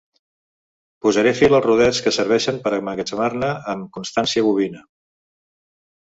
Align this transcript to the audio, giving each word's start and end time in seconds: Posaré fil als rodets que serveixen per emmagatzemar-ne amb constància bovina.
Posaré 1.05 1.33
fil 1.39 1.51
als 1.57 1.65
rodets 1.65 1.99
que 2.05 2.13
serveixen 2.15 2.57
per 2.63 2.71
emmagatzemar-ne 2.77 3.51
amb 3.75 3.91
constància 3.99 4.47
bovina. 4.47 4.81